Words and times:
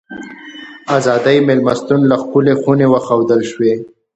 ازادۍ 0.97 1.37
مېلمستون 1.47 2.01
کې 2.09 2.15
ښکلې 2.21 2.53
خونې 2.61 2.87
وښودل 2.89 3.41
شوې. 3.51 3.73